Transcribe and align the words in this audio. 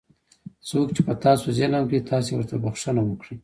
څوک 0.69 0.87
چې 0.95 1.01
په 1.07 1.13
تاسو 1.25 1.45
ظلم 1.57 1.83
کوي 1.89 1.99
تاسې 2.11 2.29
ورته 2.33 2.55
بښنه 2.63 3.01
وکړئ. 3.05 3.35